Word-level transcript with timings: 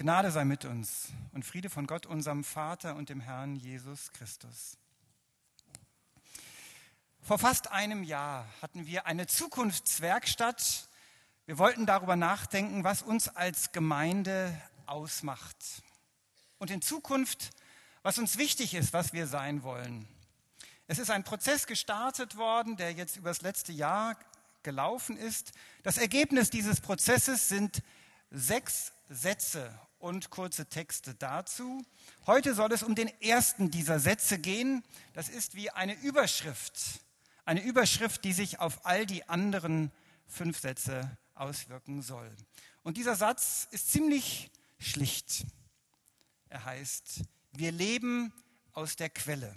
Gnade 0.00 0.30
sei 0.30 0.44
mit 0.44 0.64
uns 0.64 1.08
und 1.32 1.44
Friede 1.44 1.70
von 1.70 1.88
Gott, 1.88 2.06
unserem 2.06 2.44
Vater 2.44 2.94
und 2.94 3.08
dem 3.08 3.18
Herrn 3.18 3.56
Jesus 3.56 4.12
Christus. 4.12 4.78
Vor 7.20 7.40
fast 7.40 7.72
einem 7.72 8.04
Jahr 8.04 8.46
hatten 8.62 8.86
wir 8.86 9.06
eine 9.06 9.26
Zukunftswerkstatt. 9.26 10.88
Wir 11.46 11.58
wollten 11.58 11.84
darüber 11.84 12.14
nachdenken, 12.14 12.84
was 12.84 13.02
uns 13.02 13.26
als 13.28 13.72
Gemeinde 13.72 14.56
ausmacht. 14.86 15.56
Und 16.58 16.70
in 16.70 16.80
Zukunft, 16.80 17.50
was 18.04 18.18
uns 18.18 18.38
wichtig 18.38 18.74
ist, 18.74 18.92
was 18.92 19.12
wir 19.12 19.26
sein 19.26 19.64
wollen. 19.64 20.06
Es 20.86 21.00
ist 21.00 21.10
ein 21.10 21.24
Prozess 21.24 21.66
gestartet 21.66 22.36
worden, 22.36 22.76
der 22.76 22.92
jetzt 22.92 23.16
über 23.16 23.30
das 23.30 23.42
letzte 23.42 23.72
Jahr 23.72 24.16
gelaufen 24.62 25.16
ist. 25.16 25.50
Das 25.82 25.98
Ergebnis 25.98 26.50
dieses 26.50 26.80
Prozesses 26.80 27.48
sind 27.48 27.82
sechs 28.30 28.92
Sätze 29.08 29.76
und 29.98 30.30
kurze 30.30 30.66
Texte 30.66 31.14
dazu. 31.14 31.84
Heute 32.26 32.54
soll 32.54 32.72
es 32.72 32.82
um 32.82 32.94
den 32.94 33.08
ersten 33.20 33.70
dieser 33.70 33.98
Sätze 33.98 34.38
gehen. 34.38 34.84
Das 35.12 35.28
ist 35.28 35.54
wie 35.54 35.70
eine 35.70 35.94
Überschrift. 36.00 37.00
Eine 37.44 37.62
Überschrift, 37.62 38.24
die 38.24 38.32
sich 38.32 38.60
auf 38.60 38.86
all 38.86 39.06
die 39.06 39.28
anderen 39.28 39.90
fünf 40.26 40.60
Sätze 40.60 41.16
auswirken 41.34 42.02
soll. 42.02 42.30
Und 42.82 42.96
dieser 42.96 43.16
Satz 43.16 43.68
ist 43.70 43.90
ziemlich 43.90 44.50
schlicht. 44.78 45.46
Er 46.48 46.64
heißt, 46.64 47.22
wir 47.52 47.72
leben 47.72 48.32
aus 48.72 48.96
der 48.96 49.10
Quelle. 49.10 49.54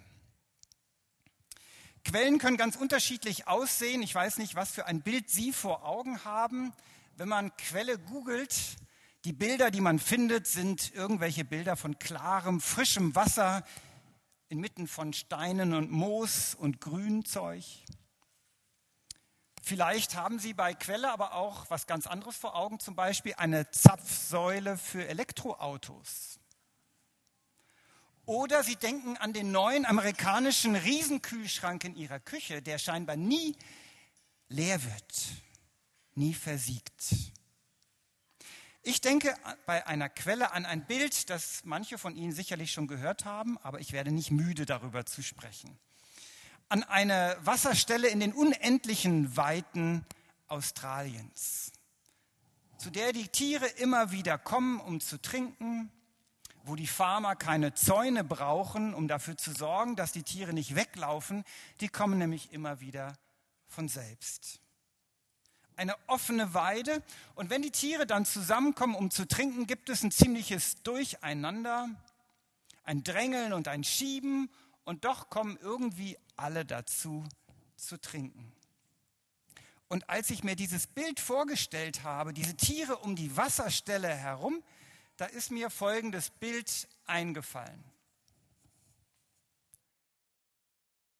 Quellen 2.03 2.39
können 2.39 2.57
ganz 2.57 2.75
unterschiedlich 2.75 3.47
aussehen. 3.47 4.01
Ich 4.01 4.15
weiß 4.15 4.37
nicht, 4.37 4.55
was 4.55 4.71
für 4.71 4.87
ein 4.87 5.01
Bild 5.01 5.29
Sie 5.29 5.53
vor 5.53 5.85
Augen 5.85 6.23
haben. 6.25 6.73
Wenn 7.15 7.29
man 7.29 7.55
Quelle 7.57 7.99
googelt, 7.99 8.55
die 9.23 9.33
Bilder, 9.33 9.69
die 9.69 9.81
man 9.81 9.99
findet, 9.99 10.47
sind 10.47 10.93
irgendwelche 10.93 11.45
Bilder 11.45 11.75
von 11.75 11.99
klarem, 11.99 12.59
frischem 12.59 13.13
Wasser 13.13 13.63
inmitten 14.49 14.87
von 14.87 15.13
Steinen 15.13 15.73
und 15.73 15.91
Moos 15.91 16.55
und 16.55 16.81
Grünzeug. 16.81 17.63
Vielleicht 19.61 20.15
haben 20.15 20.39
Sie 20.39 20.53
bei 20.53 20.73
Quelle 20.73 21.11
aber 21.11 21.35
auch 21.35 21.69
was 21.69 21.85
ganz 21.85 22.07
anderes 22.07 22.35
vor 22.35 22.55
Augen, 22.55 22.79
zum 22.79 22.95
Beispiel 22.95 23.35
eine 23.37 23.69
Zapfsäule 23.69 24.77
für 24.77 25.07
Elektroautos. 25.07 26.39
Oder 28.25 28.63
Sie 28.63 28.75
denken 28.75 29.17
an 29.17 29.33
den 29.33 29.51
neuen 29.51 29.85
amerikanischen 29.85 30.75
Riesenkühlschrank 30.75 31.83
in 31.83 31.95
Ihrer 31.95 32.19
Küche, 32.19 32.61
der 32.61 32.79
scheinbar 32.79 33.17
nie 33.17 33.55
leer 34.47 34.83
wird, 34.83 35.27
nie 36.15 36.33
versiegt. 36.33 37.03
Ich 38.83 38.99
denke 38.99 39.35
bei 39.67 39.85
einer 39.85 40.09
Quelle 40.09 40.53
an 40.53 40.65
ein 40.65 40.85
Bild, 40.87 41.29
das 41.29 41.61
manche 41.65 41.99
von 41.99 42.15
Ihnen 42.15 42.31
sicherlich 42.31 42.71
schon 42.71 42.87
gehört 42.87 43.25
haben, 43.25 43.59
aber 43.59 43.79
ich 43.79 43.91
werde 43.91 44.11
nicht 44.11 44.31
müde 44.31 44.65
darüber 44.65 45.05
zu 45.05 45.21
sprechen. 45.21 45.77
An 46.67 46.81
eine 46.83 47.37
Wasserstelle 47.41 48.07
in 48.07 48.19
den 48.19 48.33
unendlichen 48.33 49.37
Weiten 49.37 50.03
Australiens, 50.47 51.71
zu 52.79 52.89
der 52.89 53.13
die 53.13 53.27
Tiere 53.27 53.67
immer 53.67 54.11
wieder 54.11 54.39
kommen, 54.39 54.79
um 54.79 54.99
zu 54.99 55.21
trinken, 55.21 55.91
wo 56.63 56.75
die 56.75 56.87
Farmer 56.87 57.35
keine 57.35 57.75
Zäune 57.75 58.23
brauchen, 58.23 58.95
um 58.95 59.07
dafür 59.07 59.37
zu 59.37 59.51
sorgen, 59.51 59.95
dass 59.95 60.11
die 60.11 60.23
Tiere 60.23 60.53
nicht 60.53 60.73
weglaufen, 60.73 61.43
die 61.81 61.87
kommen 61.87 62.17
nämlich 62.17 62.51
immer 62.51 62.79
wieder 62.79 63.13
von 63.67 63.87
selbst 63.87 64.59
eine 65.81 65.95
offene 66.07 66.53
Weide. 66.53 67.01
Und 67.33 67.49
wenn 67.49 67.63
die 67.63 67.71
Tiere 67.71 68.05
dann 68.05 68.23
zusammenkommen, 68.23 68.95
um 68.95 69.09
zu 69.09 69.27
trinken, 69.27 69.65
gibt 69.65 69.89
es 69.89 70.03
ein 70.03 70.11
ziemliches 70.11 70.81
Durcheinander, 70.83 71.89
ein 72.83 73.03
Drängeln 73.03 73.51
und 73.51 73.67
ein 73.67 73.83
Schieben. 73.83 74.49
Und 74.83 75.05
doch 75.05 75.29
kommen 75.29 75.57
irgendwie 75.59 76.17
alle 76.35 76.65
dazu 76.65 77.23
zu 77.75 77.99
trinken. 77.99 78.51
Und 79.87 80.07
als 80.07 80.29
ich 80.29 80.43
mir 80.43 80.55
dieses 80.55 80.85
Bild 80.85 81.19
vorgestellt 81.19 82.03
habe, 82.03 82.31
diese 82.31 82.55
Tiere 82.55 82.97
um 82.97 83.15
die 83.15 83.35
Wasserstelle 83.35 84.07
herum, 84.07 84.63
da 85.17 85.25
ist 85.25 85.49
mir 85.49 85.69
folgendes 85.69 86.29
Bild 86.29 86.87
eingefallen. 87.05 87.83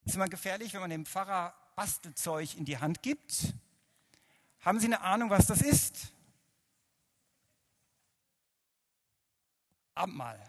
Ist 0.05 0.15
immer 0.15 0.29
gefährlich, 0.29 0.73
wenn 0.73 0.81
man 0.81 0.89
dem 0.91 1.05
Pfarrer 1.05 1.55
Bastelzeug 1.75 2.55
in 2.55 2.65
die 2.65 2.77
Hand 2.77 3.01
gibt 3.01 3.55
haben 4.61 4.79
Sie 4.79 4.87
eine 4.87 5.01
Ahnung, 5.01 5.29
was 5.29 5.47
das 5.47 5.61
ist? 5.61 6.13
Abendmahl. 9.93 10.39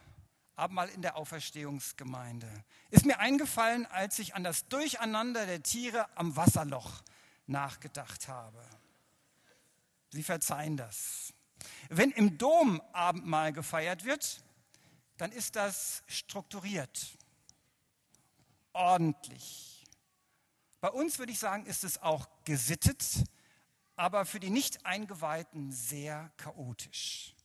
Abendmahl 0.55 0.89
in 0.91 1.03
der 1.03 1.17
Auferstehungsgemeinde. 1.17 2.49
Ist 2.91 3.07
mir 3.07 3.19
eingefallen, 3.19 3.87
als 3.87 4.19
ich 4.19 4.35
an 4.35 4.45
das 4.45 4.69
Durcheinander 4.69 5.47
der 5.47 5.63
Tiere 5.63 6.07
am 6.17 6.37
Wasserloch 6.37 7.03
nachgedacht 7.47 8.29
habe. 8.29 8.63
Sie 10.11 10.23
verzeihen 10.23 10.77
das. 10.77 11.33
Wenn 11.89 12.11
im 12.11 12.39
Dom 12.39 12.81
Abendmahl 12.93 13.53
gefeiert 13.53 14.05
wird, 14.05 14.43
dann 15.17 15.33
ist 15.33 15.57
das 15.57 16.03
strukturiert, 16.07 17.17
ordentlich. 18.73 19.85
Bei 20.81 20.91
uns 20.91 21.19
würde 21.19 21.33
ich 21.33 21.39
sagen, 21.39 21.65
ist 21.67 21.85
es 21.85 22.03
auch 22.03 22.29
gesittet, 22.45 23.05
aber 24.03 24.25
für 24.25 24.41
die 24.41 24.51
Nicht-Eingeweihten 24.51 25.71
sehr 25.71 26.33
chaotisch. 26.37 27.37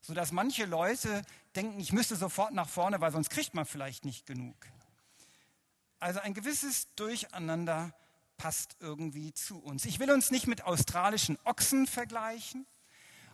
Sodass 0.00 0.30
manche 0.30 0.64
Leute 0.64 1.22
denken, 1.56 1.80
ich 1.80 1.92
müsste 1.92 2.14
sofort 2.14 2.54
nach 2.54 2.68
vorne, 2.68 3.00
weil 3.00 3.10
sonst 3.10 3.28
kriegt 3.28 3.54
man 3.54 3.66
vielleicht 3.66 4.04
nicht 4.04 4.24
genug. 4.24 4.54
Also 5.98 6.20
ein 6.20 6.32
gewisses 6.32 6.94
Durcheinander 6.94 7.92
passt 8.36 8.76
irgendwie 8.78 9.32
zu 9.32 9.58
uns. 9.58 9.84
Ich 9.84 9.98
will 9.98 10.12
uns 10.12 10.30
nicht 10.30 10.46
mit 10.46 10.62
australischen 10.62 11.38
Ochsen 11.42 11.88
vergleichen, 11.88 12.68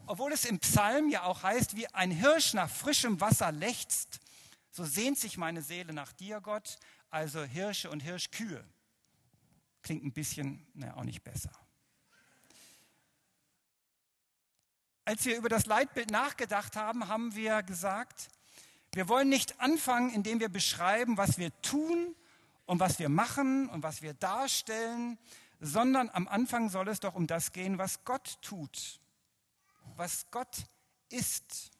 obwohl 0.06 0.32
es 0.32 0.46
im 0.46 0.58
Psalm 0.60 1.10
ja 1.10 1.24
auch 1.24 1.42
heißt, 1.42 1.76
wie 1.76 1.88
ein 1.88 2.10
Hirsch 2.10 2.54
nach 2.54 2.70
frischem 2.70 3.20
Wasser 3.20 3.52
lechzt, 3.52 4.18
so 4.70 4.86
sehnt 4.86 5.18
sich 5.18 5.36
meine 5.36 5.60
Seele 5.60 5.92
nach 5.92 6.14
dir, 6.14 6.40
Gott. 6.40 6.78
Also 7.10 7.42
Hirsche 7.42 7.90
und 7.90 8.00
Hirschkühe. 8.00 8.64
Klingt 9.82 10.04
ein 10.04 10.12
bisschen, 10.14 10.66
naja, 10.72 10.96
auch 10.96 11.04
nicht 11.04 11.22
besser. 11.22 11.52
Als 15.04 15.24
wir 15.24 15.36
über 15.36 15.48
das 15.48 15.66
Leitbild 15.66 16.10
nachgedacht 16.10 16.76
haben, 16.76 17.08
haben 17.08 17.34
wir 17.34 17.62
gesagt, 17.64 18.30
wir 18.94 19.08
wollen 19.08 19.28
nicht 19.28 19.60
anfangen, 19.60 20.10
indem 20.10 20.38
wir 20.38 20.48
beschreiben, 20.48 21.16
was 21.16 21.38
wir 21.38 21.50
tun 21.62 22.14
und 22.66 22.78
was 22.78 22.98
wir 22.98 23.08
machen 23.08 23.68
und 23.70 23.82
was 23.82 24.02
wir 24.02 24.14
darstellen, 24.14 25.18
sondern 25.60 26.08
am 26.10 26.28
Anfang 26.28 26.68
soll 26.68 26.88
es 26.88 27.00
doch 27.00 27.14
um 27.14 27.26
das 27.26 27.52
gehen, 27.52 27.78
was 27.78 28.04
Gott 28.04 28.38
tut, 28.42 29.00
was 29.96 30.26
Gott 30.30 30.56
ist. 31.08 31.70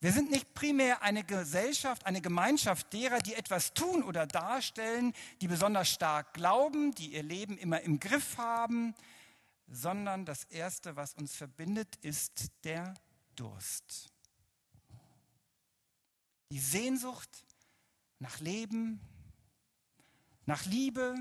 Wir 0.00 0.12
sind 0.12 0.30
nicht 0.30 0.54
primär 0.54 1.02
eine 1.02 1.24
Gesellschaft, 1.24 2.06
eine 2.06 2.20
Gemeinschaft 2.20 2.92
derer, 2.92 3.18
die 3.18 3.34
etwas 3.34 3.74
tun 3.74 4.04
oder 4.04 4.28
darstellen, 4.28 5.12
die 5.40 5.48
besonders 5.48 5.88
stark 5.88 6.34
glauben, 6.34 6.94
die 6.94 7.14
ihr 7.14 7.24
Leben 7.24 7.58
immer 7.58 7.80
im 7.80 7.98
Griff 7.98 8.38
haben, 8.38 8.94
sondern 9.68 10.24
das 10.24 10.44
Erste, 10.44 10.96
was 10.96 11.14
uns 11.14 11.34
verbindet, 11.34 11.96
ist 11.96 12.50
der 12.64 12.94
Durst. 13.36 14.10
Die 16.50 16.58
Sehnsucht 16.58 17.44
nach 18.18 18.40
Leben, 18.40 19.00
nach 20.46 20.64
Liebe, 20.64 21.14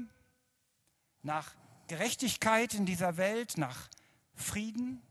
nach 1.21 1.55
Gerechtigkeit 1.87 2.73
in 2.73 2.85
dieser 2.85 3.17
Welt, 3.17 3.57
nach 3.57 3.89
Frieden. 4.33 5.01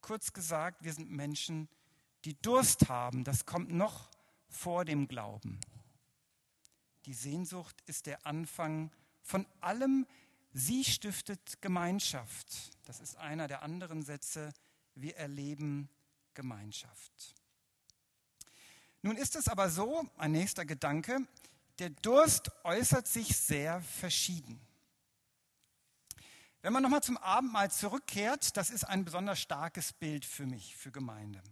Kurz 0.00 0.32
gesagt, 0.32 0.82
wir 0.82 0.92
sind 0.92 1.10
Menschen, 1.10 1.68
die 2.24 2.40
Durst 2.40 2.88
haben. 2.88 3.24
Das 3.24 3.44
kommt 3.44 3.70
noch 3.70 4.10
vor 4.48 4.84
dem 4.84 5.08
Glauben. 5.08 5.60
Die 7.04 7.14
Sehnsucht 7.14 7.82
ist 7.86 8.06
der 8.06 8.26
Anfang 8.26 8.90
von 9.22 9.46
allem, 9.60 10.06
Sie 10.58 10.84
stiftet 10.84 11.60
Gemeinschaft. 11.60 12.46
Das 12.86 13.00
ist 13.00 13.16
einer 13.16 13.46
der 13.46 13.62
anderen 13.62 14.02
Sätze. 14.02 14.54
Wir 14.94 15.14
erleben 15.18 15.90
Gemeinschaft. 16.32 17.34
Nun 19.02 19.18
ist 19.18 19.36
es 19.36 19.48
aber 19.48 19.68
so, 19.68 20.08
ein 20.16 20.32
nächster 20.32 20.64
Gedanke, 20.64 21.18
der 21.78 21.90
Durst 21.90 22.50
äußert 22.64 23.06
sich 23.06 23.36
sehr 23.36 23.82
verschieden. 23.82 24.58
Wenn 26.62 26.72
man 26.72 26.82
nochmal 26.82 27.02
zum 27.02 27.18
Abendmahl 27.18 27.70
zurückkehrt, 27.70 28.56
das 28.56 28.70
ist 28.70 28.84
ein 28.84 29.04
besonders 29.04 29.38
starkes 29.38 29.92
Bild 29.92 30.24
für 30.24 30.46
mich, 30.46 30.74
für 30.74 30.90
Gemeinde. 30.90 31.42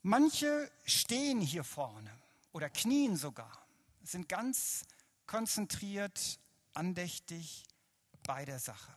Manche 0.00 0.70
stehen 0.86 1.42
hier 1.42 1.62
vorne 1.62 2.10
oder 2.52 2.70
knien 2.70 3.18
sogar, 3.18 3.66
sind 4.02 4.30
ganz 4.30 4.86
konzentriert, 5.26 6.40
andächtig, 6.72 7.67
bei 8.28 8.44
der 8.44 8.58
Sache. 8.58 8.94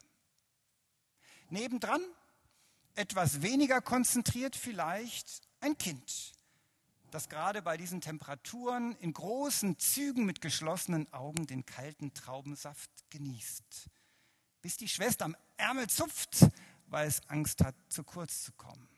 Nebendran 1.50 2.02
etwas 2.96 3.42
weniger 3.42 3.82
konzentriert 3.82 4.58
vielleicht 4.58 5.42
ein 5.62 5.78
Kind, 5.78 6.34
das 7.12 7.30
gerade 7.30 7.62
bei 7.62 7.78
diesen 7.78 8.02
Temperaturen 8.02 8.94
in 8.98 9.14
großen 9.14 9.80
Zügen 9.80 10.26
mit 10.26 10.42
geschlossenen 10.42 11.12
Augen 11.14 11.48
den 11.48 11.66
kalten 11.66 12.14
Traubensaft 12.14 12.92
genießt, 13.10 13.90
bis 14.62 14.76
die 14.76 14.90
Schwester 14.90 15.24
am 15.24 15.38
Ärmel 15.56 15.90
zupft, 15.90 16.48
weil 16.88 17.08
es 17.08 17.22
Angst 17.30 17.64
hat, 17.64 17.76
zu 17.88 18.04
kurz 18.04 18.44
zu 18.44 18.52
kommen. 18.52 18.90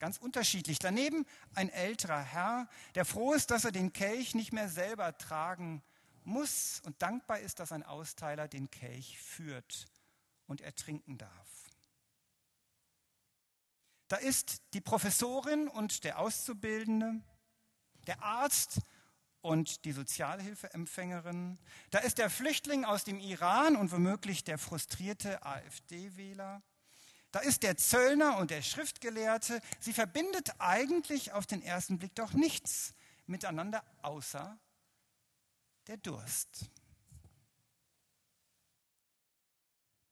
Ganz 0.00 0.18
unterschiedlich. 0.18 0.80
Daneben 0.80 1.24
ein 1.54 1.68
älterer 1.68 2.20
Herr, 2.20 2.68
der 2.96 3.04
froh 3.04 3.32
ist, 3.32 3.52
dass 3.52 3.64
er 3.64 3.72
den 3.72 3.92
Kelch 3.92 4.34
nicht 4.34 4.52
mehr 4.52 4.68
selber 4.68 5.16
tragen 5.16 5.76
muss 5.76 5.95
und 6.84 7.00
dankbar 7.00 7.40
ist, 7.40 7.60
dass 7.60 7.72
ein 7.72 7.84
Austeiler 7.84 8.48
den 8.48 8.70
Kelch 8.70 9.18
führt 9.18 9.86
und 10.46 10.60
er 10.60 10.74
trinken 10.74 11.18
darf. 11.18 11.70
Da 14.08 14.16
ist 14.16 14.62
die 14.72 14.80
Professorin 14.80 15.68
und 15.68 16.04
der 16.04 16.18
Auszubildende, 16.18 17.20
der 18.06 18.22
Arzt 18.22 18.80
und 19.40 19.84
die 19.84 19.92
Sozialhilfeempfängerin. 19.92 21.58
Da 21.90 22.00
ist 22.00 22.18
der 22.18 22.30
Flüchtling 22.30 22.84
aus 22.84 23.04
dem 23.04 23.18
Iran 23.18 23.76
und 23.76 23.92
womöglich 23.92 24.44
der 24.44 24.58
frustrierte 24.58 25.44
AfD-Wähler. 25.44 26.62
Da 27.32 27.40
ist 27.40 27.62
der 27.62 27.76
Zöllner 27.76 28.38
und 28.38 28.50
der 28.50 28.62
Schriftgelehrte. 28.62 29.60
Sie 29.80 29.92
verbindet 29.92 30.54
eigentlich 30.58 31.32
auf 31.32 31.46
den 31.46 31.62
ersten 31.62 31.98
Blick 31.98 32.14
doch 32.14 32.32
nichts 32.32 32.94
miteinander 33.26 33.84
außer 34.02 34.58
der 35.86 35.96
Durst. 35.98 36.70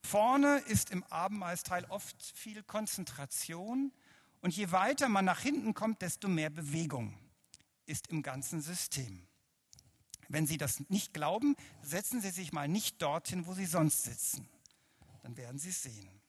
Vorne 0.05 0.59
ist 0.69 0.91
im 0.91 1.03
Abendmahlsteil 1.05 1.85
oft 1.87 2.23
viel 2.23 2.63
Konzentration 2.63 3.93
und 4.41 4.55
je 4.55 4.71
weiter 4.71 5.09
man 5.09 5.25
nach 5.25 5.41
hinten 5.41 5.75
kommt, 5.75 6.03
desto 6.03 6.29
mehr 6.29 6.51
Bewegung 6.51 7.19
ist 7.87 8.09
im 8.09 8.23
ganzen 8.23 8.61
System. 8.61 9.27
Wenn 10.29 10.47
Sie 10.47 10.57
das 10.57 10.81
nicht 10.89 11.15
glauben, 11.15 11.57
setzen 11.83 12.21
Sie 12.21 12.31
sich 12.31 12.53
mal 12.53 12.69
nicht 12.69 13.03
dorthin, 13.03 13.47
wo 13.47 13.55
Sie 13.55 13.67
sonst 13.67 14.05
sitzen. 14.05 14.49
Dann 15.23 15.37
werden 15.37 15.59
Sie 15.59 15.71
es 15.71 15.83
sehen. 15.83 16.24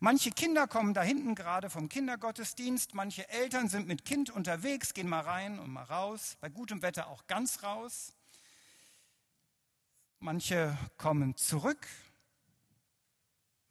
Manche 0.00 0.30
Kinder 0.30 0.66
kommen 0.66 0.94
da 0.94 1.02
hinten 1.02 1.34
gerade 1.34 1.70
vom 1.70 1.88
Kindergottesdienst, 1.88 2.94
manche 2.94 3.28
Eltern 3.28 3.68
sind 3.68 3.86
mit 3.86 4.04
Kind 4.04 4.30
unterwegs, 4.30 4.94
gehen 4.94 5.08
mal 5.08 5.20
rein 5.20 5.58
und 5.58 5.70
mal 5.70 5.84
raus, 5.84 6.36
bei 6.40 6.48
gutem 6.48 6.82
Wetter 6.82 7.08
auch 7.08 7.26
ganz 7.26 7.62
raus. 7.62 8.12
Manche 10.20 10.76
kommen 10.96 11.36
zurück 11.36 11.86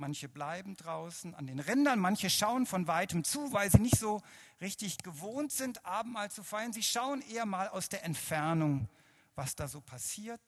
Manche 0.04 0.28
bleiben 0.28 0.76
draußen 0.76 1.34
an 1.34 1.48
den 1.48 1.60
Rändern, 1.60 1.98
manche 1.98 2.30
schauen 2.30 2.66
von 2.66 2.88
weitem 2.88 3.24
zu, 3.24 3.54
weil 3.54 3.72
sie 3.72 3.80
nicht 3.80 3.98
so 3.98 4.22
richtig 4.60 4.98
gewohnt 4.98 5.54
sind, 5.54 5.86
Abendmahl 5.86 6.30
zu 6.30 6.44
feiern. 6.44 6.74
Sie 6.74 6.84
schauen 6.84 7.22
eher 7.22 7.46
mal 7.46 7.70
aus 7.70 7.88
der 7.88 8.04
Entfernung, 8.04 8.90
was 9.36 9.56
da 9.56 9.70
so 9.70 9.80
passiert. 9.80 10.42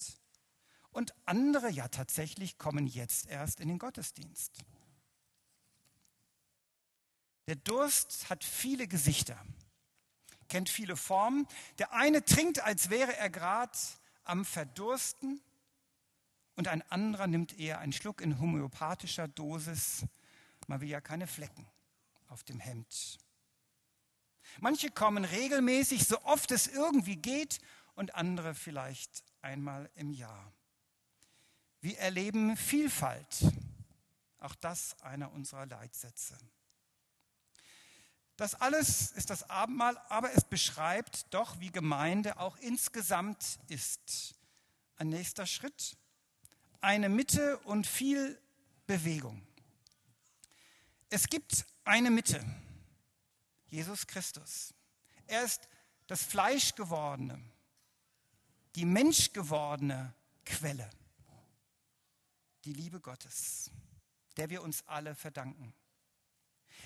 Und 0.92 1.14
andere, 1.26 1.70
ja 1.70 1.88
tatsächlich, 1.88 2.58
kommen 2.58 2.86
jetzt 2.86 3.28
erst 3.28 3.62
in 3.62 3.70
den 3.70 3.80
Gottesdienst. 3.80 4.52
Der 7.48 7.56
Durst 7.56 8.30
hat 8.30 8.44
viele 8.44 8.88
Gesichter, 8.88 9.40
kennt 10.50 10.70
viele 10.70 10.96
Formen. 10.98 11.48
Der 11.78 11.94
eine 11.94 12.26
trinkt, 12.26 12.60
als 12.62 12.90
wäre 12.90 13.16
er 13.16 13.30
gerade 13.30 13.78
am 14.24 14.46
Verdursten 14.46 15.42
und 16.56 16.68
ein 16.68 16.82
anderer 16.90 17.28
nimmt 17.28 17.60
eher 17.60 17.80
einen 17.80 17.94
Schluck 17.94 18.22
in 18.22 18.40
homöopathischer 18.40 19.28
Dosis. 19.28 20.06
Man 20.68 20.82
will 20.82 20.90
ja 20.90 21.02
keine 21.02 21.28
Flecken 21.28 21.68
auf 22.30 22.44
dem 22.44 22.60
Hemd. 22.60 23.20
Manche 24.60 24.90
kommen 24.90 25.26
regelmäßig, 25.26 26.08
so 26.08 26.22
oft 26.24 26.52
es 26.52 26.68
irgendwie 26.68 27.18
geht, 27.18 27.60
und 27.96 28.16
andere 28.16 28.54
vielleicht 28.56 29.24
einmal 29.42 29.90
im 29.96 30.12
Jahr. 30.12 30.52
Wir 31.82 31.98
erleben 32.00 32.58
Vielfalt. 32.58 33.46
Auch 34.38 34.56
das 34.56 35.02
einer 35.02 35.32
unserer 35.32 35.66
Leitsätze. 35.66 36.38
Das 38.38 38.56
alles 38.56 39.12
ist 39.12 39.30
das 39.30 39.50
Abendmahl, 39.50 39.98
aber 40.10 40.34
es 40.34 40.44
beschreibt 40.44 41.34
doch, 41.34 41.60
wie 41.60 41.72
Gemeinde 41.72 42.40
auch 42.40 42.58
insgesamt 42.58 43.60
ist. 43.68 44.36
Ein 44.98 45.10
nächster 45.10 45.46
Schritt 45.46 45.98
eine 46.86 47.10
Mitte 47.10 47.58
und 47.60 47.88
viel 47.88 48.40
Bewegung. 48.86 49.42
Es 51.10 51.28
gibt 51.28 51.66
eine 51.84 52.12
Mitte, 52.12 52.46
Jesus 53.66 54.06
Christus. 54.06 54.72
Er 55.26 55.44
ist 55.44 55.68
das 56.06 56.22
Fleischgewordene, 56.22 57.42
die 58.76 58.86
menschgewordene 58.86 60.14
Quelle, 60.46 60.88
die 62.66 62.74
Liebe 62.74 63.00
Gottes, 63.00 63.72
der 64.38 64.52
wir 64.52 64.62
uns 64.62 64.88
alle 64.88 65.16
verdanken. 65.16 65.74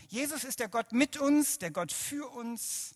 Jesus 0.09 0.44
ist 0.44 0.59
der 0.59 0.69
Gott 0.69 0.91
mit 0.91 1.17
uns, 1.17 1.59
der 1.59 1.69
Gott 1.69 1.91
für 1.91 2.27
uns, 2.29 2.95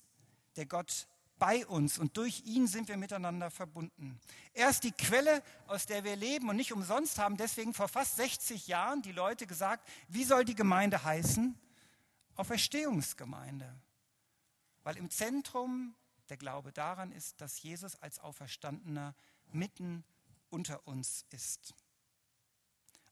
der 0.55 0.65
Gott 0.65 1.07
bei 1.37 1.65
uns 1.67 1.99
und 1.99 2.17
durch 2.17 2.41
ihn 2.45 2.67
sind 2.67 2.87
wir 2.87 2.97
miteinander 2.97 3.51
verbunden. 3.51 4.19
Er 4.53 4.69
ist 4.69 4.83
die 4.83 4.91
Quelle, 4.91 5.43
aus 5.67 5.85
der 5.85 6.03
wir 6.03 6.15
leben 6.15 6.49
und 6.49 6.55
nicht 6.55 6.73
umsonst 6.73 7.19
haben 7.19 7.37
deswegen 7.37 7.73
vor 7.73 7.87
fast 7.87 8.15
60 8.15 8.67
Jahren 8.67 9.03
die 9.03 9.11
Leute 9.11 9.45
gesagt, 9.45 9.87
wie 10.07 10.23
soll 10.23 10.43
die 10.43 10.55
Gemeinde 10.55 11.03
heißen? 11.03 11.55
Auferstehungsgemeinde. 12.35 13.71
Weil 14.81 14.97
im 14.97 15.11
Zentrum 15.11 15.93
der 16.29 16.37
Glaube 16.37 16.71
daran 16.71 17.11
ist, 17.11 17.41
dass 17.41 17.61
Jesus 17.61 17.95
als 18.01 18.19
Auferstandener 18.19 19.13
mitten 19.51 20.03
unter 20.49 20.87
uns 20.87 21.25
ist. 21.29 21.75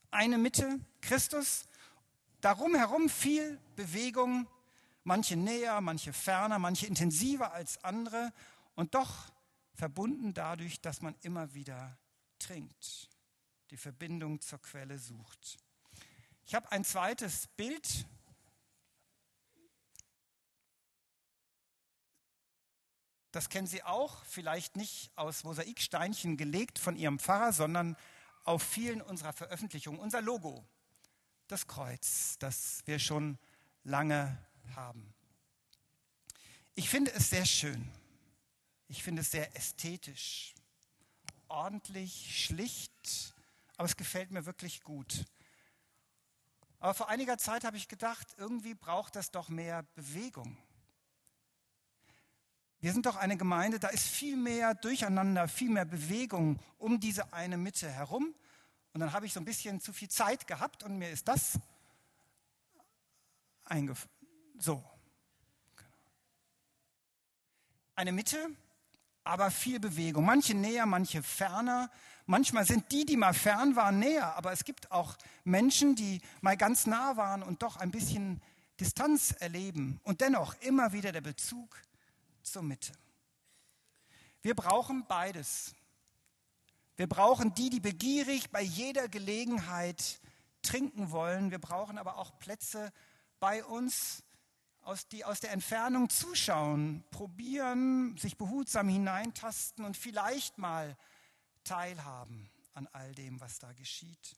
Eine 0.09 0.39
Mitte, 0.39 0.80
Christus, 1.01 1.65
darum 2.41 2.75
herum 2.75 3.09
viel 3.09 3.59
Bewegung, 3.75 4.47
manche 5.03 5.35
näher, 5.35 5.79
manche 5.81 6.13
ferner, 6.13 6.59
manche 6.59 6.88
intensiver 6.88 7.53
als 7.53 7.83
andere 7.83 8.33
und 8.75 8.95
doch 8.95 9.31
verbunden 9.73 10.33
dadurch, 10.33 10.81
dass 10.81 11.01
man 11.01 11.15
immer 11.21 11.53
wieder 11.53 11.97
trinkt, 12.39 13.09
die 13.69 13.77
Verbindung 13.77 14.41
zur 14.41 14.61
Quelle 14.61 14.99
sucht. 14.99 15.57
Ich 16.45 16.55
habe 16.55 16.71
ein 16.71 16.83
zweites 16.83 17.47
Bild. 17.47 18.05
Das 23.31 23.48
kennen 23.48 23.67
Sie 23.67 23.81
auch, 23.83 24.25
vielleicht 24.25 24.75
nicht 24.75 25.12
aus 25.15 25.45
Mosaiksteinchen 25.45 26.36
gelegt 26.36 26.77
von 26.77 26.98
Ihrem 26.98 27.19
Pfarrer, 27.19 27.53
sondern 27.53 27.95
auf 28.43 28.62
vielen 28.62 29.01
unserer 29.01 29.31
Veröffentlichungen. 29.31 30.01
Unser 30.01 30.21
Logo, 30.21 30.65
das 31.51 31.67
Kreuz, 31.67 32.38
das 32.39 32.81
wir 32.86 32.98
schon 32.98 33.38
lange 33.84 34.38
haben. 34.75 35.13
Ich 36.75 36.89
finde 36.89 37.12
es 37.12 37.29
sehr 37.29 37.46
schön. 37.46 37.91
Ich 38.88 39.03
finde 39.03 39.22
es 39.22 39.31
sehr 39.31 39.55
ästhetisch, 39.55 40.53
ordentlich, 41.48 42.46
schlicht, 42.46 43.34
aber 43.77 43.86
es 43.86 43.98
gefällt 43.98 44.31
mir 44.31 44.46
wirklich 44.46 44.81
gut. 44.81 45.25
Aber 46.79 46.93
vor 46.93 47.10
einiger 47.10 47.38
Zeit 47.38 47.63
habe 47.63 47.77
ich 47.77 47.88
gedacht, 47.88 48.27
irgendwie 48.38 48.74
braucht 48.74 49.15
das 49.15 49.31
doch 49.31 49.50
mehr 49.50 49.84
Bewegung. 49.96 50.58
Wir 52.79 52.93
sind 52.93 53.05
doch 53.05 53.15
eine 53.15 53.38
Gemeinde, 53.38 53.79
da 53.79 53.89
ist 53.89 54.08
viel 54.08 54.36
mehr 54.36 54.74
Durcheinander, 54.74 55.48
viel 55.48 55.70
mehr 55.70 55.86
Bewegung 55.86 56.60
um 56.77 57.00
diese 57.00 57.31
eine 57.34 57.58
Mitte 57.58 57.89
herum. 57.89 58.34
Und 58.93 59.00
dann 59.00 59.13
habe 59.13 59.25
ich 59.25 59.33
so 59.33 59.39
ein 59.39 59.45
bisschen 59.45 59.79
zu 59.79 59.93
viel 59.93 60.10
Zeit 60.10 60.48
gehabt 60.48 60.83
und 60.83 60.98
mir 60.98 61.10
ist 61.10 61.27
das 61.27 61.60
eingefallen. 63.63 64.10
So. 64.57 64.83
Eine 67.95 68.12
Mitte, 68.12 68.38
aber 69.24 69.50
viel 69.51 69.79
Bewegung. 69.79 70.25
Manche 70.25 70.53
näher, 70.53 70.86
manche 70.86 71.24
ferner. 71.24 71.89
Manchmal 72.25 72.65
sind 72.65 72.91
die, 72.91 73.05
die 73.05 73.17
mal 73.17 73.33
fern 73.33 73.75
waren, 73.75 74.00
näher. 74.00 74.36
Aber 74.36 74.51
es 74.51 74.65
gibt 74.65 74.91
auch 74.91 75.17
Menschen, 75.43 75.95
die 75.95 76.21
mal 76.41 76.57
ganz 76.57 76.86
nah 76.86 77.17
waren 77.17 77.43
und 77.43 77.63
doch 77.63 77.77
ein 77.77 77.91
bisschen 77.91 78.41
Distanz 78.79 79.31
erleben. 79.31 80.00
Und 80.03 80.21
dennoch 80.21 80.55
immer 80.62 80.91
wieder 80.91 81.12
der 81.12 81.21
Bezug 81.21 81.81
zur 82.41 82.63
Mitte. 82.63 82.93
Wir 84.41 84.55
brauchen 84.55 85.05
beides. 85.07 85.75
Wir 87.01 87.10
brauchen 87.10 87.55
die, 87.55 87.72
die 87.72 87.79
begierig 87.79 88.51
bei 88.51 88.62
jeder 88.62 89.10
Gelegenheit 89.10 90.22
trinken 90.62 91.10
wollen. 91.10 91.50
Wir 91.50 91.58
brauchen 91.58 91.98
aber 91.98 92.20
auch 92.20 92.38
Plätze 92.38 92.93
bei 93.39 93.65
uns, 93.65 94.24
aus, 94.81 95.08
die 95.08 95.25
aus 95.25 95.39
der 95.39 95.51
Entfernung 95.51 96.12
zuschauen, 96.12 97.03
probieren, 97.10 98.15
sich 98.17 98.38
behutsam 98.38 98.88
hineintasten 98.88 99.84
und 99.84 99.98
vielleicht 99.98 100.60
mal 100.60 100.96
teilhaben 101.63 102.51
an 102.75 102.88
all 102.91 103.15
dem, 103.15 103.41
was 103.41 103.58
da 103.58 103.74
geschieht. 103.74 104.38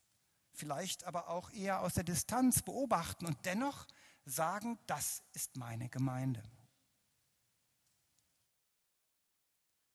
vielleicht 0.53 1.03
aber 1.03 1.27
auch 1.27 1.51
eher 1.51 1.81
aus 1.81 1.95
der 1.95 2.05
Distanz 2.05 2.61
beobachten 2.61 3.25
und 3.25 3.45
dennoch 3.45 3.87
sagen, 4.23 4.79
das 4.87 5.21
ist 5.33 5.57
meine 5.57 5.89
Gemeinde. 5.89 6.41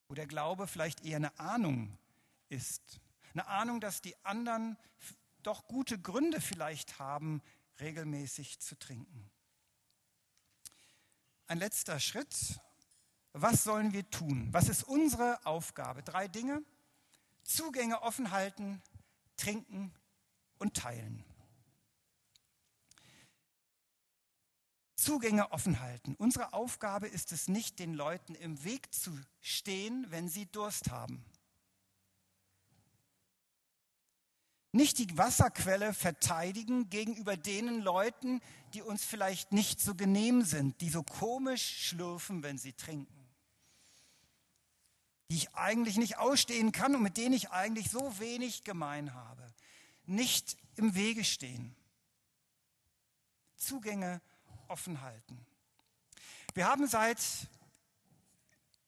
Wo 0.08 0.14
der 0.14 0.26
Glaube 0.26 0.66
vielleicht 0.66 1.02
eher 1.02 1.16
eine 1.16 1.38
Ahnung 1.38 1.96
ist. 2.48 3.00
Eine 3.32 3.46
Ahnung, 3.46 3.80
dass 3.80 4.00
die 4.00 4.16
anderen 4.24 4.76
doch 5.42 5.66
gute 5.66 6.00
Gründe 6.00 6.40
vielleicht 6.40 6.98
haben, 6.98 7.42
regelmäßig 7.80 8.60
zu 8.60 8.78
trinken. 8.78 9.30
Ein 11.46 11.58
letzter 11.58 12.00
Schritt. 12.00 12.60
Was 13.32 13.64
sollen 13.64 13.92
wir 13.92 14.08
tun? 14.10 14.48
Was 14.52 14.68
ist 14.68 14.82
unsere 14.82 15.44
Aufgabe? 15.46 16.02
Drei 16.02 16.28
Dinge. 16.28 16.62
Zugänge 17.44 18.02
offen 18.02 18.30
halten, 18.30 18.82
trinken 19.36 19.94
und 20.58 20.74
teilen. 20.74 21.24
Zugänge 24.96 25.52
offen 25.52 25.80
halten. 25.80 26.14
Unsere 26.16 26.52
Aufgabe 26.52 27.06
ist 27.06 27.32
es 27.32 27.48
nicht, 27.48 27.78
den 27.78 27.94
Leuten 27.94 28.34
im 28.34 28.62
Weg 28.64 28.92
zu 28.92 29.18
stehen, 29.40 30.04
wenn 30.10 30.28
sie 30.28 30.44
Durst 30.46 30.90
haben. 30.90 31.24
Nicht 34.72 34.98
die 34.98 35.16
Wasserquelle 35.16 35.94
verteidigen 35.94 36.90
gegenüber 36.90 37.36
denen 37.36 37.80
Leuten, 37.80 38.40
die 38.74 38.82
uns 38.82 39.04
vielleicht 39.04 39.52
nicht 39.52 39.80
so 39.80 39.94
genehm 39.94 40.42
sind, 40.42 40.80
die 40.82 40.90
so 40.90 41.02
komisch 41.02 41.88
schlürfen, 41.88 42.42
wenn 42.42 42.58
sie 42.58 42.74
trinken. 42.74 43.14
Die 45.30 45.36
ich 45.36 45.54
eigentlich 45.54 45.96
nicht 45.96 46.18
ausstehen 46.18 46.72
kann 46.72 46.94
und 46.94 47.02
mit 47.02 47.16
denen 47.16 47.34
ich 47.34 47.50
eigentlich 47.50 47.90
so 47.90 48.18
wenig 48.18 48.64
gemein 48.64 49.14
habe. 49.14 49.52
Nicht 50.04 50.56
im 50.76 50.94
Wege 50.94 51.24
stehen. 51.24 51.74
Zugänge 53.56 54.20
offen 54.68 55.00
halten. 55.00 55.46
Wir 56.54 56.66
haben 56.66 56.86
seit 56.86 57.18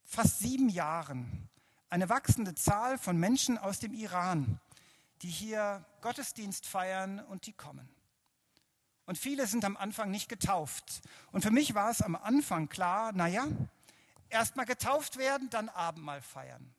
fast 0.05 0.41
sieben 0.41 0.69
Jahren 0.69 1.49
eine 1.89 2.09
wachsende 2.09 2.55
Zahl 2.55 2.99
von 2.99 3.17
Menschen 3.17 3.59
aus 3.59 3.79
dem 3.79 3.95
Iran, 3.95 4.61
die 5.23 5.29
hier 5.29 5.85
Gottesdienst 6.01 6.67
feiern 6.67 7.21
und 7.21 7.47
die 7.47 7.53
kommen. 7.53 7.89
Und 9.07 9.19
viele 9.19 9.47
sind 9.47 9.65
am 9.65 9.77
Anfang 9.77 10.11
nicht 10.11 10.29
getauft. 10.29 11.03
Und 11.33 11.43
für 11.43 11.51
mich 11.51 11.75
war 11.75 11.91
es 11.91 12.01
am 12.01 12.15
Anfang 12.15 12.69
klar, 12.69 13.13
naja, 13.13 13.49
erstmal 14.29 14.67
getauft 14.67 15.17
werden, 15.17 15.51
dann 15.51 15.69
Abendmahl 15.69 16.23
feiern. 16.23 16.73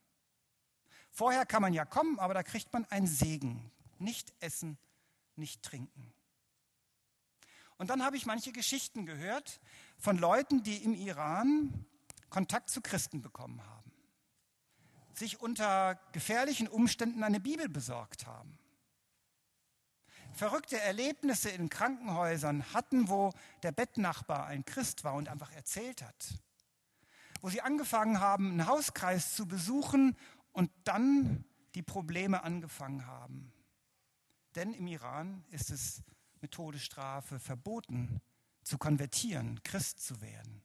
Vorher 1.12 1.45
kann 1.45 1.62
man 1.62 1.74
ja 1.74 1.83
kommen, 1.83 2.19
aber 2.19 2.33
da 2.33 2.41
kriegt 2.41 2.71
man 2.71 2.86
einen 2.86 3.07
Segen. 3.07 3.69
Nicht 4.00 4.33
essen, 4.39 4.77
nicht 5.36 5.62
trinken. 5.62 6.13
Und 7.77 7.89
dann 7.89 8.03
habe 8.03 8.15
ich 8.15 8.25
manche 8.25 8.51
Geschichten 8.51 9.05
gehört 9.05 9.60
von 9.98 10.17
Leuten, 10.17 10.63
die 10.63 10.77
im 10.83 10.93
Iran 10.93 11.86
Kontakt 12.29 12.69
zu 12.69 12.79
Christen 12.79 13.21
bekommen 13.21 13.62
haben, 13.65 13.80
sich 15.18 15.39
unter 15.39 16.00
gefährlichen 16.12 16.68
Umständen 16.68 17.24
eine 17.24 17.39
Bibel 17.39 17.70
besorgt 17.70 18.25
haben, 18.27 18.58
verrückte 20.34 20.80
Erlebnisse 20.80 21.50
in 21.50 21.70
Krankenhäusern 21.70 22.74
hatten, 22.74 23.10
wo 23.10 23.34
der 23.63 23.72
Bettnachbar 23.72 24.46
ein 24.46 24.65
Christ 24.65 25.03
war 25.03 25.15
und 25.15 25.30
einfach 25.30 25.51
erzählt 25.51 26.01
hat, 26.01 26.36
wo 27.41 27.50
sie 27.50 27.62
angefangen 27.62 28.20
haben, 28.20 28.51
einen 28.51 28.68
Hauskreis 28.68 29.36
zu 29.36 29.48
besuchen 29.48 30.15
und 30.51 30.72
dann 30.84 31.46
die 31.75 31.84
Probleme 31.84 32.44
angefangen 32.44 33.06
haben. 33.06 33.51
Denn 34.56 34.74
im 34.74 34.88
Iran 34.88 35.44
ist 35.50 35.72
es 35.72 36.03
mit 36.41 36.51
Todesstrafe 36.51 37.39
verboten, 37.39 38.22
zu 38.63 38.77
konvertieren, 38.77 39.62
Christ 39.63 40.00
zu 40.00 40.22
werden. 40.22 40.62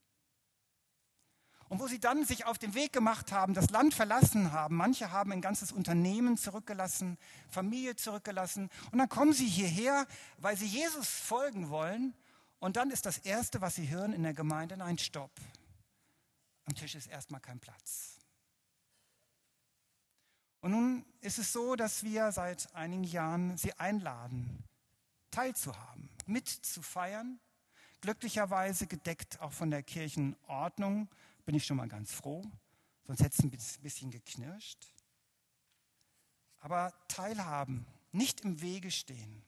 Und 1.76 1.82
wo 1.82 1.88
sie 1.88 2.00
dann 2.00 2.24
sich 2.24 2.46
auf 2.46 2.56
den 2.56 2.72
Weg 2.72 2.94
gemacht 2.94 3.32
haben, 3.32 3.52
das 3.52 3.68
Land 3.68 3.92
verlassen 3.92 4.50
haben, 4.50 4.76
manche 4.76 5.12
haben 5.12 5.30
ein 5.30 5.42
ganzes 5.42 5.72
Unternehmen 5.72 6.38
zurückgelassen, 6.38 7.18
Familie 7.50 7.96
zurückgelassen, 7.96 8.70
und 8.92 8.98
dann 8.98 9.10
kommen 9.10 9.34
sie 9.34 9.46
hierher, 9.46 10.06
weil 10.38 10.56
sie 10.56 10.64
Jesus 10.64 11.06
folgen 11.06 11.68
wollen, 11.68 12.14
und 12.60 12.78
dann 12.78 12.90
ist 12.90 13.04
das 13.04 13.18
Erste, 13.18 13.60
was 13.60 13.74
sie 13.74 13.90
hören 13.90 14.14
in 14.14 14.22
der 14.22 14.32
Gemeinde, 14.32 14.78
nein, 14.78 14.96
stopp. 14.96 15.30
Am 16.64 16.74
Tisch 16.74 16.94
ist 16.94 17.08
erstmal 17.08 17.42
kein 17.42 17.60
Platz. 17.60 18.20
Und 20.62 20.70
nun 20.70 21.04
ist 21.20 21.38
es 21.38 21.52
so, 21.52 21.76
dass 21.76 22.04
wir 22.04 22.32
seit 22.32 22.74
einigen 22.74 23.04
Jahren 23.04 23.58
sie 23.58 23.74
einladen, 23.74 24.64
teilzuhaben, 25.30 26.08
mitzufeiern. 26.24 27.38
Glücklicherweise 28.00 28.86
gedeckt 28.86 29.42
auch 29.42 29.52
von 29.52 29.70
der 29.70 29.82
Kirchenordnung, 29.82 31.10
bin 31.46 31.54
ich 31.54 31.64
schon 31.64 31.78
mal 31.78 31.88
ganz 31.88 32.12
froh, 32.12 32.44
sonst 33.04 33.20
hätte 33.20 33.36
es 33.38 33.44
ein 33.44 33.82
bisschen 33.82 34.10
geknirscht. 34.10 34.92
Aber 36.58 36.92
teilhaben, 37.08 37.86
nicht 38.12 38.40
im 38.40 38.60
Wege 38.60 38.90
stehen. 38.90 39.42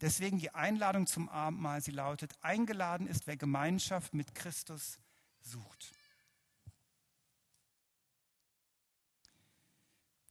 Deswegen 0.00 0.38
die 0.38 0.54
Einladung 0.54 1.06
zum 1.06 1.28
Abendmahl, 1.28 1.80
sie 1.80 1.92
lautet, 1.92 2.36
eingeladen 2.42 3.06
ist, 3.06 3.26
wer 3.26 3.36
Gemeinschaft 3.36 4.14
mit 4.14 4.34
Christus 4.34 4.98
sucht. 5.40 5.92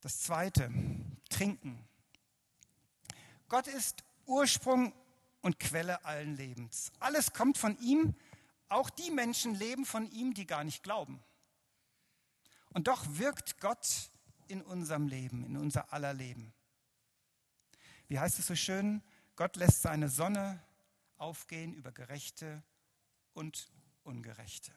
Das 0.00 0.20
zweite, 0.20 0.70
trinken. 1.28 1.84
Gott 3.48 3.66
ist 3.66 4.04
Ursprung 4.26 4.92
und 5.40 5.58
Quelle 5.58 6.04
allen 6.04 6.36
Lebens. 6.36 6.92
Alles 7.00 7.32
kommt 7.32 7.58
von 7.58 7.78
ihm, 7.80 8.14
auch 8.68 8.90
die 8.90 9.10
Menschen 9.10 9.54
leben 9.54 9.84
von 9.84 10.10
ihm, 10.10 10.34
die 10.34 10.46
gar 10.46 10.64
nicht 10.64 10.82
glauben. 10.82 11.22
Und 12.70 12.88
doch 12.88 13.04
wirkt 13.08 13.60
Gott 13.60 14.10
in 14.46 14.62
unserem 14.62 15.08
Leben, 15.08 15.44
in 15.44 15.56
unser 15.56 15.92
aller 15.92 16.14
Leben. 16.14 16.52
Wie 18.08 18.18
heißt 18.18 18.38
es 18.38 18.46
so 18.46 18.54
schön? 18.54 19.02
Gott 19.36 19.56
lässt 19.56 19.82
seine 19.82 20.08
Sonne 20.08 20.62
aufgehen 21.16 21.74
über 21.74 21.92
Gerechte 21.92 22.62
und 23.34 23.70
Ungerechte. 24.02 24.72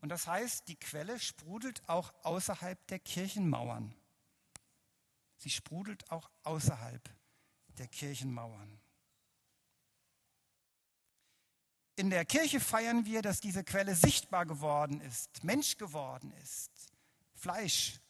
Und 0.00 0.08
das 0.08 0.26
heißt, 0.26 0.68
die 0.68 0.76
Quelle 0.76 1.18
sprudelt 1.18 1.86
auch 1.88 2.14
außerhalb 2.22 2.86
der 2.86 2.98
Kirchenmauern. 3.00 3.94
Sie 5.36 5.50
sprudelt 5.50 6.10
auch 6.10 6.30
außerhalb 6.42 7.02
der 7.78 7.88
Kirchenmauern. 7.88 8.80
In 12.00 12.08
der 12.08 12.24
Kirche 12.24 12.60
feiern 12.60 13.04
wir, 13.04 13.20
dass 13.20 13.42
diese 13.42 13.62
Quelle 13.62 13.94
sichtbar 13.94 14.46
geworden 14.46 15.02
ist, 15.02 15.44
Mensch 15.44 15.76
geworden 15.76 16.32
ist, 16.42 16.70
Fleisch 17.34 18.00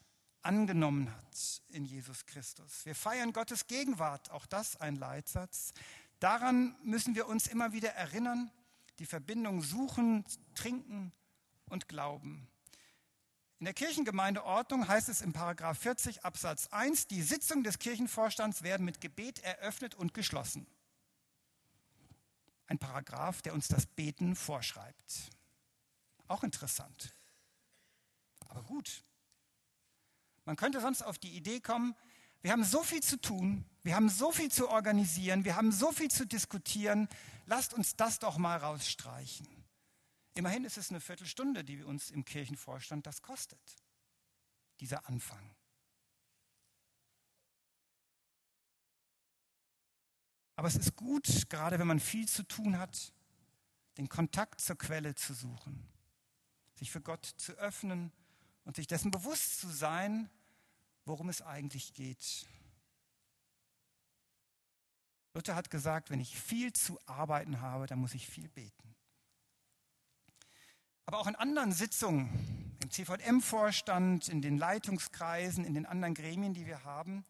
angenommen 0.43 1.13
hat 1.13 1.61
in 1.67 1.83
Jesus 1.83 2.25
Christus. 2.25 2.85
Wir 2.85 2.95
feiern 2.95 3.33
Gottes 3.33 3.67
Gegenwart, 3.67 4.31
auch 4.31 4.45
das 4.45 4.79
ein 4.79 4.95
Leitsatz. 4.95 5.73
Daran 6.21 6.73
müssen 6.83 7.15
wir 7.15 7.27
uns 7.27 7.47
immer 7.47 7.73
wieder 7.73 7.89
erinnern, 7.89 8.49
die 8.97 9.05
Verbindung 9.05 9.61
suchen, 9.61 10.23
trinken 10.55 11.11
und 11.67 11.89
glauben. 11.89 12.47
In 13.59 13.65
der 13.65 13.73
Kirchengemeindeordnung 13.73 14.87
heißt 14.87 15.09
es 15.09 15.19
im 15.19 15.33
Paragraph 15.33 15.79
40 15.79 16.23
Absatz 16.23 16.67
1, 16.67 17.07
die 17.07 17.23
Sitzungen 17.23 17.65
des 17.65 17.77
Kirchenvorstands 17.77 18.63
werden 18.63 18.85
mit 18.85 19.01
Gebet 19.01 19.39
eröffnet 19.39 19.95
und 19.95 20.13
geschlossen. 20.13 20.65
Ein 22.71 22.79
Paragraph, 22.79 23.41
der 23.41 23.53
uns 23.53 23.67
das 23.67 23.85
Beten 23.85 24.33
vorschreibt. 24.33 25.29
Auch 26.29 26.41
interessant. 26.41 27.13
Aber 28.47 28.63
gut. 28.63 29.03
Man 30.45 30.55
könnte 30.55 30.79
sonst 30.79 31.01
auf 31.01 31.19
die 31.19 31.35
Idee 31.35 31.59
kommen, 31.59 31.97
wir 32.41 32.53
haben 32.53 32.63
so 32.63 32.81
viel 32.81 33.03
zu 33.03 33.19
tun, 33.19 33.65
wir 33.83 33.93
haben 33.93 34.07
so 34.07 34.31
viel 34.31 34.49
zu 34.49 34.69
organisieren, 34.69 35.43
wir 35.43 35.57
haben 35.57 35.73
so 35.73 35.91
viel 35.91 36.09
zu 36.09 36.25
diskutieren, 36.25 37.09
lasst 37.45 37.73
uns 37.73 37.97
das 37.97 38.19
doch 38.19 38.37
mal 38.37 38.57
rausstreichen. 38.57 39.49
Immerhin 40.35 40.63
ist 40.63 40.77
es 40.77 40.91
eine 40.91 41.01
Viertelstunde, 41.01 41.65
die 41.65 41.83
uns 41.83 42.09
im 42.09 42.23
Kirchenvorstand 42.23 43.05
das 43.05 43.21
kostet, 43.21 43.59
dieser 44.79 45.09
Anfang. 45.09 45.43
Aber 50.61 50.67
es 50.67 50.75
ist 50.75 50.95
gut, 50.95 51.49
gerade 51.49 51.79
wenn 51.79 51.87
man 51.87 51.99
viel 51.99 52.27
zu 52.27 52.43
tun 52.43 52.77
hat, 52.77 53.11
den 53.97 54.07
Kontakt 54.09 54.61
zur 54.61 54.77
Quelle 54.77 55.15
zu 55.15 55.33
suchen, 55.33 55.83
sich 56.75 56.91
für 56.91 57.01
Gott 57.01 57.25
zu 57.25 57.53
öffnen 57.53 58.11
und 58.63 58.75
sich 58.75 58.85
dessen 58.85 59.09
bewusst 59.09 59.59
zu 59.59 59.67
sein, 59.69 60.29
worum 61.05 61.29
es 61.29 61.41
eigentlich 61.41 61.95
geht. 61.95 62.45
Luther 65.33 65.55
hat 65.55 65.71
gesagt, 65.71 66.11
wenn 66.11 66.19
ich 66.19 66.39
viel 66.39 66.73
zu 66.73 66.99
arbeiten 67.07 67.59
habe, 67.61 67.87
dann 67.87 67.97
muss 67.97 68.13
ich 68.13 68.27
viel 68.27 68.47
beten 68.49 68.95
aber 71.07 71.17
auch 71.17 71.27
in 71.27 71.35
anderen 71.35 71.71
Sitzungen, 71.71 72.77
im 72.83 72.91
CVM-Vorstand, 72.91 74.29
in 74.29 74.43
den 74.43 74.59
Leitungskreisen, 74.59 75.65
in 75.65 75.73
den 75.73 75.87
anderen 75.87 76.13
Gremien, 76.13 76.53
die 76.53 76.67
wir 76.67 76.83
haben, 76.83 77.25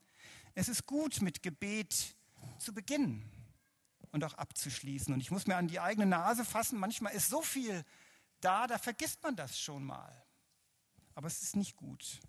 Es 0.54 0.68
ist 0.68 0.84
gut, 0.84 1.22
mit 1.22 1.42
Gebet 1.42 2.14
zu 2.58 2.72
beginnen 2.74 3.30
und 4.10 4.24
auch 4.24 4.34
abzuschließen. 4.34 5.12
Und 5.12 5.20
ich 5.20 5.30
muss 5.30 5.46
mir 5.46 5.56
an 5.56 5.68
die 5.68 5.80
eigene 5.80 6.06
Nase 6.06 6.44
fassen. 6.44 6.78
Manchmal 6.78 7.14
ist 7.14 7.28
so 7.28 7.42
viel 7.42 7.84
da, 8.40 8.66
da 8.66 8.78
vergisst 8.78 9.22
man 9.22 9.36
das 9.36 9.58
schon 9.58 9.84
mal. 9.84 10.24
Aber 11.14 11.26
es 11.26 11.42
ist 11.42 11.56
nicht 11.56 11.76
gut. 11.76 12.20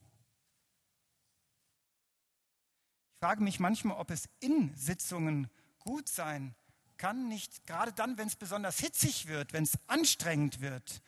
Ich 3.14 3.20
frage 3.20 3.44
mich 3.44 3.60
manchmal, 3.60 3.98
ob 3.98 4.12
es 4.12 4.30
in 4.40 4.76
Sitzungen 4.76 5.50
gut 5.80 6.10
sein 6.10 6.56
kann, 6.98 7.28
nicht 7.28 7.66
gerade 7.66 7.92
dann, 7.92 8.18
wenn 8.18 8.28
es 8.28 8.36
besonders 8.36 8.80
hitzig 8.80 9.28
wird, 9.28 9.54
wenn 9.54 9.64
es 9.64 9.78
anstrengend 9.88 10.62
wird, 10.62 11.02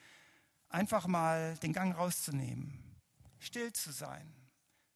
einfach 0.69 1.07
mal 1.07 1.57
den 1.57 1.73
Gang 1.73 1.95
rauszunehmen, 1.95 2.83
still 3.39 3.71
zu 3.73 3.91
sein, 3.91 4.33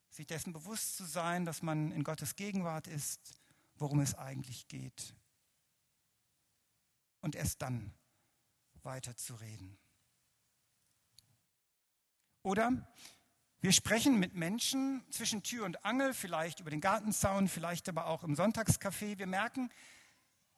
sich 0.10 0.28
dessen 0.28 0.54
bewusst 0.54 0.98
zu 0.98 1.06
sein, 1.06 1.46
dass 1.46 1.62
man 1.62 1.92
in 1.92 2.04
Gottes 2.04 2.36
Gegenwart 2.36 2.88
ist, 2.88 3.40
worum 3.80 4.00
es 4.00 4.16
eigentlich 4.16 4.68
geht. 4.68 5.16
Und 7.22 7.36
erst 7.36 7.62
dann 7.62 7.94
weiterzureden. 8.84 9.78
Oder 12.44 12.88
wir 13.62 13.74
sprechen 13.74 14.18
mit 14.20 14.36
Menschen 14.36 15.04
zwischen 15.12 15.44
Tür 15.44 15.66
und 15.66 15.84
Angel, 15.84 16.14
vielleicht 16.14 16.62
über 16.62 16.70
den 16.70 16.80
Gartenzaun, 16.80 17.50
vielleicht 17.50 17.90
aber 17.90 18.08
auch 18.08 18.24
im 18.24 18.36
Sonntagscafé. 18.36 19.18
Wir 19.18 19.28
merken, 19.28 19.70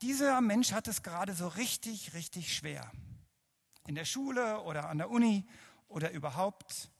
dieser 0.01 0.39
Mensch 0.41 0.71
hat 0.71 0.87
es 0.87 1.01
gerade 1.01 1.33
so 1.33 1.47
richtig, 1.47 2.13
richtig 2.13 2.55
schwer. 2.55 2.91
In 3.87 3.95
der 3.95 4.05
Schule 4.05 4.61
oder 4.61 4.87
an 4.89 4.99
der 4.99 5.09
Uni 5.09 5.47
oder 5.87 6.11
überhaupt. 6.11 6.91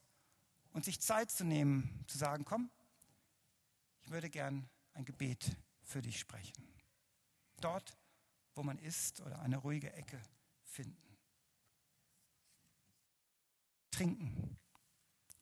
Und 0.74 0.86
sich 0.86 1.01
Zeit 1.01 1.30
zu 1.30 1.44
nehmen, 1.44 2.04
zu 2.08 2.18
sagen, 2.18 2.46
komm, 2.46 2.72
ich 4.01 4.10
würde 4.10 4.30
gern 4.30 4.68
ein 4.94 5.06
Gebet 5.06 5.56
für 5.92 6.02
dich 6.02 6.20
sprechen. 6.20 6.54
Dort, 7.58 7.98
wo 8.56 8.64
man 8.64 8.78
ist 8.80 9.22
oder 9.22 9.40
eine 9.42 9.58
ruhige 9.58 9.94
Ecke 9.94 10.22
finden. 10.64 11.18
Trinken 13.92 14.58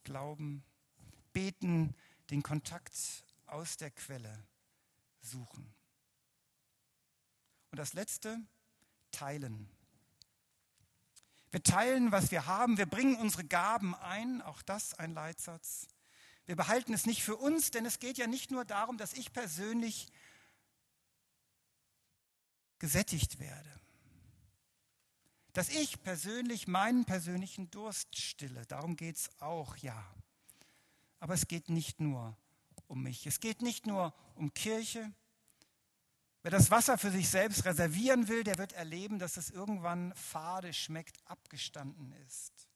Glauben, 0.03 0.63
beten, 1.33 1.95
den 2.31 2.41
Kontakt 2.41 3.23
aus 3.45 3.77
der 3.77 3.91
Quelle 3.91 4.43
suchen. 5.21 5.71
Und 7.69 7.77
das 7.77 7.93
Letzte, 7.93 8.41
teilen. 9.11 9.69
Wir 11.51 11.61
teilen, 11.61 12.11
was 12.11 12.31
wir 12.31 12.47
haben, 12.47 12.79
wir 12.79 12.87
bringen 12.87 13.17
unsere 13.17 13.43
Gaben 13.43 13.93
ein, 13.93 14.41
auch 14.41 14.63
das 14.63 14.95
ein 14.95 15.13
Leitsatz. 15.13 15.87
Wir 16.47 16.55
behalten 16.55 16.93
es 16.93 17.05
nicht 17.05 17.23
für 17.23 17.35
uns, 17.35 17.69
denn 17.69 17.85
es 17.85 17.99
geht 17.99 18.17
ja 18.17 18.25
nicht 18.25 18.49
nur 18.49 18.65
darum, 18.65 18.97
dass 18.97 19.13
ich 19.13 19.31
persönlich 19.31 20.07
gesättigt 22.79 23.39
werde 23.39 23.79
dass 25.53 25.69
ich 25.69 26.01
persönlich 26.03 26.67
meinen 26.67 27.05
persönlichen 27.05 27.69
Durst 27.71 28.17
stille. 28.17 28.65
Darum 28.67 28.95
geht 28.95 29.17
es 29.17 29.29
auch, 29.41 29.75
ja. 29.77 30.05
Aber 31.19 31.33
es 31.33 31.47
geht 31.47 31.69
nicht 31.69 31.99
nur 31.99 32.37
um 32.87 33.03
mich. 33.03 33.25
Es 33.27 33.39
geht 33.39 33.61
nicht 33.61 33.85
nur 33.85 34.13
um 34.35 34.53
Kirche. 34.53 35.11
Wer 36.43 36.51
das 36.51 36.71
Wasser 36.71 36.97
für 36.97 37.11
sich 37.11 37.27
selbst 37.27 37.65
reservieren 37.65 38.29
will, 38.29 38.45
der 38.45 38.57
wird 38.57 38.73
erleben, 38.73 39.19
dass 39.19 39.35
es 39.35 39.49
irgendwann 39.49 40.13
fade 40.15 40.71
schmeckt, 40.71 41.17
abgestanden 41.25 42.13
ist. 42.25 42.69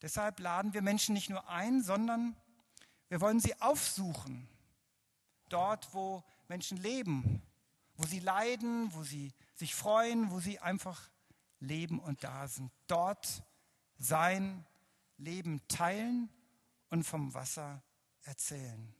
Deshalb 0.00 0.38
laden 0.38 0.74
wir 0.74 0.82
Menschen 0.82 1.14
nicht 1.14 1.30
nur 1.30 1.48
ein, 1.48 1.82
sondern 1.82 2.36
wir 3.08 3.20
wollen 3.20 3.40
sie 3.40 3.60
aufsuchen. 3.60 4.48
Dort, 5.48 5.92
wo 5.92 6.22
Menschen 6.46 6.76
leben, 6.76 7.42
wo 7.98 8.06
sie 8.06 8.20
leiden, 8.20 8.94
wo 8.94 9.02
sie 9.02 9.34
sich 9.54 9.74
freuen, 9.74 10.30
wo 10.30 10.40
sie 10.40 10.60
einfach 10.60 11.10
leben 11.58 11.98
und 11.98 12.22
da 12.24 12.46
sind. 12.46 12.70
Dort 12.86 13.42
sein 13.98 14.64
Leben 15.18 15.60
teilen 15.66 16.30
und 16.90 17.02
vom 17.02 17.34
Wasser 17.34 17.82
erzählen. 18.22 18.94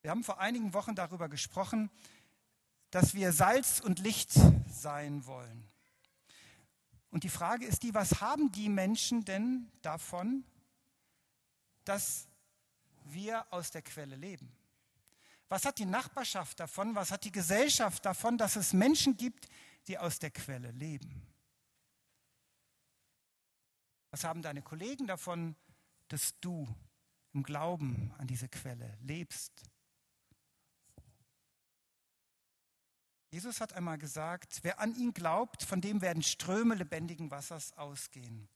Wir 0.00 0.12
haben 0.12 0.22
vor 0.22 0.38
einigen 0.38 0.72
Wochen 0.74 0.94
darüber 0.94 1.28
gesprochen, 1.28 1.90
dass 2.90 3.14
wir 3.14 3.32
Salz 3.32 3.80
und 3.80 3.98
Licht 3.98 4.32
sein 4.68 5.26
wollen. 5.26 5.68
Und 7.10 7.24
die 7.24 7.28
Frage 7.28 7.66
ist 7.66 7.82
die, 7.82 7.94
was 7.94 8.20
haben 8.20 8.52
die 8.52 8.68
Menschen 8.68 9.24
denn 9.24 9.70
davon, 9.82 10.44
dass 11.84 12.28
wir 13.04 13.44
aus 13.52 13.72
der 13.72 13.82
Quelle 13.82 14.14
leben? 14.14 14.50
Was 15.52 15.66
hat 15.66 15.76
die 15.76 15.84
Nachbarschaft 15.84 16.60
davon? 16.60 16.94
Was 16.94 17.10
hat 17.10 17.24
die 17.24 17.30
Gesellschaft 17.30 18.06
davon, 18.06 18.38
dass 18.38 18.56
es 18.56 18.72
Menschen 18.72 19.18
gibt, 19.18 19.50
die 19.86 19.98
aus 19.98 20.18
der 20.18 20.30
Quelle 20.30 20.70
leben? 20.70 21.26
Was 24.10 24.24
haben 24.24 24.40
deine 24.40 24.62
Kollegen 24.62 25.06
davon, 25.06 25.54
dass 26.08 26.40
du 26.40 26.66
im 27.34 27.42
Glauben 27.42 28.14
an 28.16 28.26
diese 28.26 28.48
Quelle 28.48 28.96
lebst? 29.02 29.52
Jesus 33.30 33.60
hat 33.60 33.74
einmal 33.74 33.98
gesagt, 33.98 34.60
wer 34.62 34.80
an 34.80 34.94
ihn 34.94 35.12
glaubt, 35.12 35.64
von 35.64 35.82
dem 35.82 36.00
werden 36.00 36.22
Ströme 36.22 36.76
lebendigen 36.76 37.30
Wassers 37.30 37.76
ausgehen. 37.76 38.48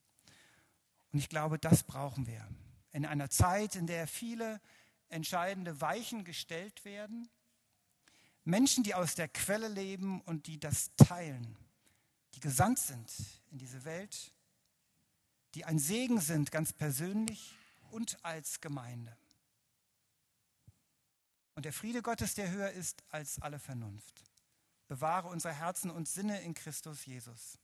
Und 1.13 1.19
ich 1.19 1.29
glaube, 1.29 1.59
das 1.59 1.83
brauchen 1.83 2.27
wir. 2.27 2.49
In 2.93 3.05
einer 3.05 3.29
Zeit, 3.29 3.77
in 3.77 3.87
der 3.87 4.07
viele 4.07 4.63
entscheidende 5.09 5.81
Weichen 5.81 6.25
gestellt 6.25 6.85
werden, 6.85 7.29
Menschen, 8.45 8.85
die 8.85 8.95
aus 8.95 9.15
der 9.15 9.29
Quelle 9.29 9.69
leben 9.69 10.21
und 10.23 10.47
die 10.47 10.61
das 10.61 10.91
teilen, 10.97 11.57
die 12.35 12.41
gesandt 12.41 12.79
sind 12.79 13.13
in 13.51 13.59
diese 13.59 13.85
Welt, 13.85 14.33
die 15.55 15.65
ein 15.65 15.79
Segen 15.79 16.21
sind, 16.21 16.53
ganz 16.53 16.73
persönlich 16.73 17.57
und 17.91 18.25
als 18.25 18.61
Gemeinde. 18.61 19.17
Und 21.55 21.65
der 21.65 21.73
Friede 21.73 22.03
Gottes, 22.03 22.35
der 22.35 22.51
höher 22.51 22.71
ist 22.71 23.03
als 23.09 23.41
alle 23.41 23.59
Vernunft, 23.59 24.23
bewahre 24.89 25.29
unsere 25.29 25.55
Herzen 25.55 25.91
und 25.91 26.07
Sinne 26.07 26.41
in 26.43 26.55
Christus 26.55 27.07
Jesus. 27.07 27.59